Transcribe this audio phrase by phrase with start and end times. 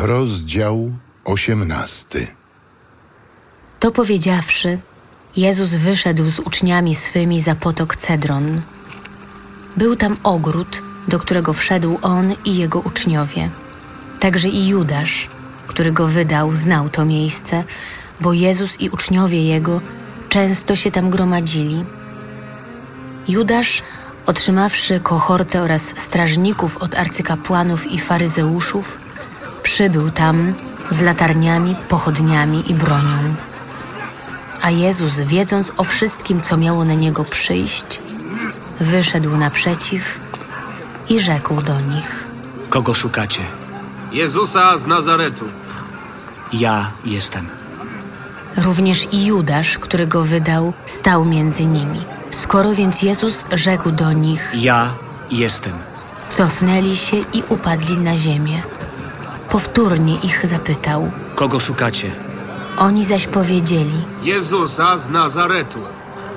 [0.00, 0.92] Rozdział
[1.24, 2.26] osiemnasty.
[3.80, 4.78] To powiedziawszy,
[5.36, 8.60] Jezus wyszedł z uczniami swymi za potok Cedron.
[9.76, 13.50] Był tam ogród, do którego wszedł on i jego uczniowie.
[14.20, 15.28] Także i Judasz,
[15.66, 17.64] który go wydał, znał to miejsce,
[18.20, 19.80] bo Jezus i uczniowie jego
[20.28, 21.84] często się tam gromadzili.
[23.28, 23.82] Judasz,
[24.26, 28.98] otrzymawszy kohortę oraz strażników od arcykapłanów i faryzeuszów,
[29.72, 30.54] przybył tam
[30.90, 33.34] z latarniami, pochodniami i bronią.
[34.62, 38.00] A Jezus, wiedząc o wszystkim, co miało na niego przyjść,
[38.80, 40.20] wyszedł naprzeciw
[41.08, 42.24] i rzekł do nich:
[42.70, 43.40] Kogo szukacie?
[44.12, 45.44] Jezusa z Nazaretu.
[46.52, 47.48] Ja jestem.
[48.56, 52.00] Również i Judasz, który go wydał, stał między nimi.
[52.30, 54.94] Skoro więc Jezus rzekł do nich, Ja
[55.30, 55.72] jestem.
[56.30, 58.62] cofnęli się i upadli na ziemię.
[59.50, 61.10] Powtórnie ich zapytał.
[61.34, 62.10] Kogo szukacie?
[62.76, 65.78] Oni zaś powiedzieli: Jezusa z Nazaretu.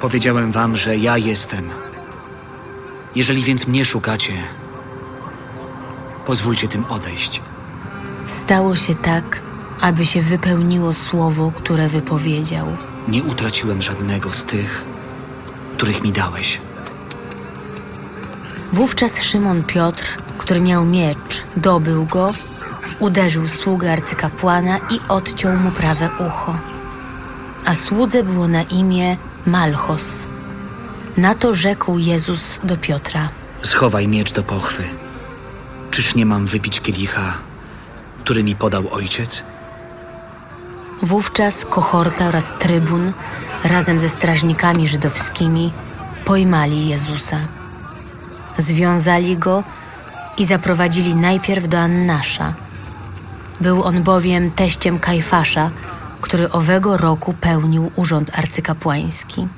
[0.00, 1.70] Powiedziałem wam, że ja jestem.
[3.14, 4.32] Jeżeli więc mnie szukacie,
[6.26, 7.42] pozwólcie tym odejść.
[8.26, 9.42] Stało się tak,
[9.80, 12.66] aby się wypełniło słowo, które wypowiedział.
[13.08, 14.84] Nie utraciłem żadnego z tych,
[15.76, 16.60] których mi dałeś.
[18.72, 20.04] Wówczas Szymon Piotr,
[20.38, 22.32] który miał miecz, dobył go,
[23.00, 26.58] uderzył sługę arcykapłana i odciął mu prawe ucho.
[27.64, 30.26] A słudze było na imię Malchos.
[31.16, 33.28] Na to rzekł Jezus do Piotra.
[33.62, 34.82] Schowaj miecz do pochwy.
[35.90, 37.34] Czyż nie mam wypić kielicha,
[38.24, 39.42] który mi podał ojciec?
[41.02, 43.12] Wówczas kohorta oraz trybun
[43.64, 45.72] razem ze strażnikami żydowskimi
[46.24, 47.38] pojmali Jezusa.
[48.58, 49.64] Związali go
[50.38, 52.54] i zaprowadzili najpierw do Annasza.
[53.60, 55.70] Był on bowiem teściem Kajfasza,
[56.20, 59.48] który owego roku pełnił urząd arcykapłański.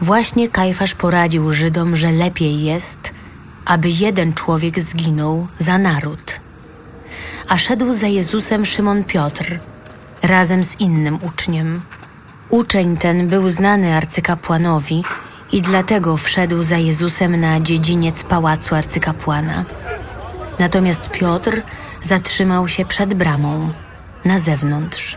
[0.00, 3.12] Właśnie Kajfasz poradził Żydom, że lepiej jest,
[3.64, 6.40] aby jeden człowiek zginął za naród.
[7.48, 9.58] A szedł za Jezusem Szymon Piotr
[10.22, 11.80] razem z innym uczniem.
[12.48, 15.04] Uczeń ten był znany arcykapłanowi
[15.52, 19.64] i dlatego wszedł za Jezusem na dziedziniec pałacu arcykapłana.
[20.58, 21.62] Natomiast Piotr
[22.02, 23.72] zatrzymał się przed bramą,
[24.24, 25.16] na zewnątrz.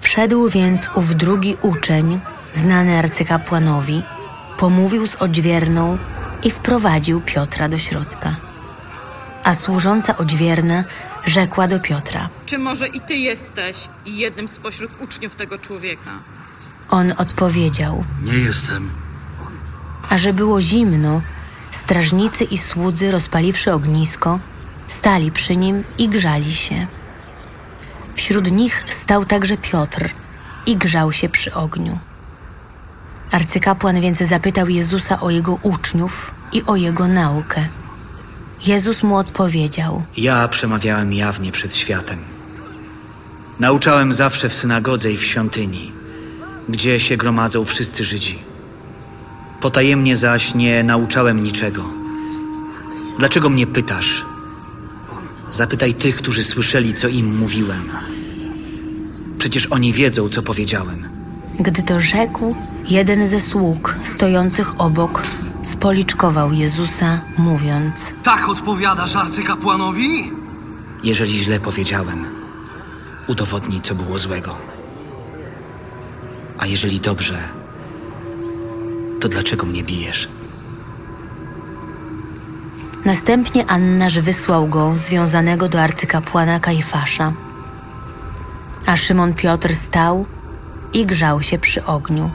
[0.00, 2.20] Wszedł więc ów drugi uczeń,
[2.52, 4.02] znany arcykapłanowi,
[4.58, 5.98] pomówił z odźwierną
[6.42, 8.36] i wprowadził Piotra do środka.
[9.44, 10.84] A służąca odźwierna
[11.24, 12.28] rzekła do Piotra.
[12.46, 16.10] Czy może i ty jesteś jednym spośród uczniów tego człowieka?
[16.90, 18.90] On odpowiedział, Nie jestem.
[20.10, 21.20] a że było zimno,
[21.72, 24.38] strażnicy i słudzy, rozpaliwszy ognisko,
[24.86, 26.86] stali przy nim i grzali się.
[28.14, 30.10] Wśród nich stał także Piotr
[30.66, 31.98] i grzał się przy ogniu.
[33.30, 37.68] Arcykapłan więc zapytał Jezusa o jego uczniów i o jego naukę.
[38.66, 42.18] Jezus mu odpowiedział: Ja przemawiałem jawnie przed światem.
[43.60, 45.92] Nauczałem zawsze w synagodze i w świątyni,
[46.68, 48.38] gdzie się gromadzą wszyscy Żydzi.
[49.60, 51.84] Potajemnie zaś nie nauczałem niczego.
[53.18, 54.24] Dlaczego mnie pytasz?
[55.54, 57.90] Zapytaj tych, którzy słyszeli, co im mówiłem.
[59.38, 61.08] Przecież oni wiedzą, co powiedziałem.
[61.60, 62.56] Gdy to rzekł,
[62.88, 65.22] jeden ze sług stojących obok
[65.62, 70.32] spoliczkował Jezusa, mówiąc: Tak odpowiadasz arcykapłanowi?
[71.04, 72.24] Jeżeli źle powiedziałem,
[73.26, 74.56] udowodnij, co było złego.
[76.58, 77.38] A jeżeli dobrze,
[79.20, 80.28] to dlaczego mnie bijesz?
[83.04, 87.32] Następnie Annaż wysłał go związanego do arcykapłana Kajfasza.
[88.86, 90.26] A Szymon Piotr stał
[90.92, 92.30] i grzał się przy ogniu.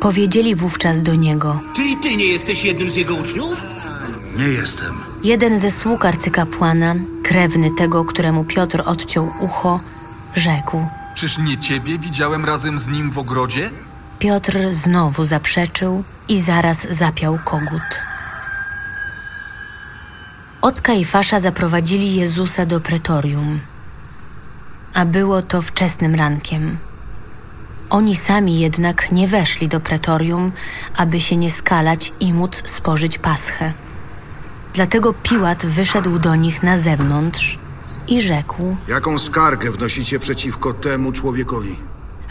[0.00, 3.62] Powiedzieli wówczas do niego: Czy i ty nie jesteś jednym z jego uczniów?
[4.36, 4.94] Nie jestem.
[5.24, 9.80] Jeden ze sług arcykapłana, krewny tego, któremu Piotr odciął ucho,
[10.34, 10.86] rzekł.
[11.14, 13.70] Czyż nie ciebie widziałem razem z nim w ogrodzie?
[14.18, 18.11] Piotr znowu zaprzeczył i zaraz zapiał kogut.
[20.62, 23.60] Od Kajfasza zaprowadzili Jezusa do pretorium,
[24.94, 26.78] a było to wczesnym rankiem.
[27.90, 30.52] Oni sami jednak nie weszli do pretorium,
[30.96, 33.72] aby się nie skalać i móc spożyć paschę.
[34.74, 37.58] Dlatego Piłat wyszedł do nich na zewnątrz
[38.08, 38.76] i rzekł.
[38.88, 41.76] Jaką skargę wnosicie przeciwko temu człowiekowi?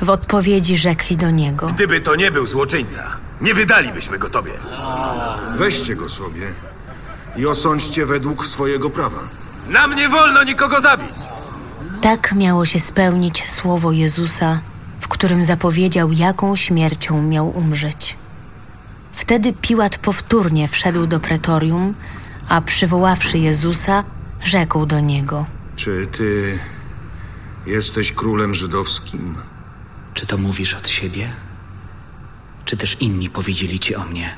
[0.02, 1.68] W odpowiedzi rzekli do niego.
[1.68, 4.54] Gdyby to nie był złoczyńca, nie wydalibyśmy go tobie.
[5.58, 6.71] Weźcie go sobie
[7.36, 9.20] i osądźcie według swojego prawa.
[9.70, 11.14] Nam nie wolno nikogo zabić!
[12.02, 14.62] Tak miało się spełnić słowo Jezusa,
[15.00, 18.18] w którym zapowiedział, jaką śmiercią miał umrzeć.
[19.14, 21.94] Wtedy Piłat powtórnie wszedł do pretorium,
[22.50, 24.04] a przywoławszy Jezusa,
[24.44, 25.46] rzekł do niego:
[25.76, 26.60] Czy ty
[27.66, 29.36] jesteś królem żydowskim?
[30.14, 31.30] Czy to mówisz od siebie?
[32.66, 34.36] Czy też inni powiedzieli ci o mnie?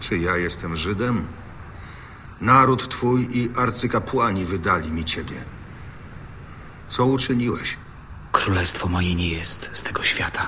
[0.00, 1.26] Czy ja jestem Żydem?
[2.40, 5.44] Naród twój i arcykapłani wydali mi ciebie.
[6.88, 7.76] Co uczyniłeś?
[8.32, 10.46] Królestwo moje nie jest z tego świata.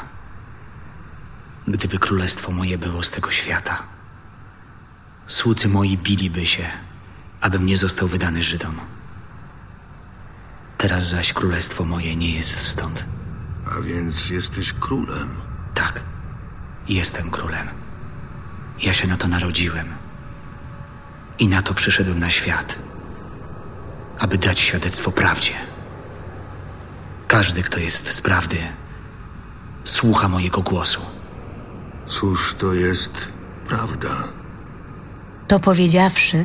[1.68, 3.82] Gdyby królestwo moje było z tego świata,
[5.26, 6.64] słudzy moi biliby się,
[7.40, 8.80] abym nie został wydany Żydom.
[10.78, 13.04] Teraz zaś królestwo moje nie jest stąd.
[13.76, 15.28] A więc jesteś królem.
[15.74, 16.02] Tak,
[16.88, 17.68] jestem królem.
[18.82, 20.01] Ja się na to narodziłem.
[21.42, 22.78] I na to przyszedłem na świat,
[24.18, 25.52] aby dać świadectwo prawdzie.
[27.28, 28.56] Każdy, kto jest z prawdy,
[29.84, 31.00] słucha mojego głosu.
[32.06, 33.28] Cóż to jest
[33.68, 34.24] prawda?
[35.48, 36.44] To powiedziawszy,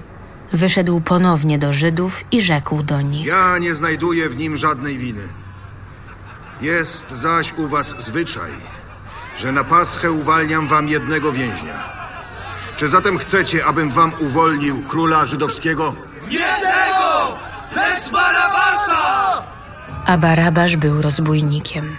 [0.53, 5.27] wyszedł ponownie do Żydów i rzekł do nich: Ja nie znajduję w nim żadnej winy.
[6.61, 8.51] Jest zaś u was zwyczaj,
[9.37, 12.06] że na paschę uwalniam wam jednego więźnia.
[12.77, 15.95] Czy zatem chcecie, abym wam uwolnił króla żydowskiego?
[16.29, 17.37] Nie tego!
[17.75, 19.43] Lecz Barabasza!
[20.05, 21.97] A Barabasz był rozbójnikiem.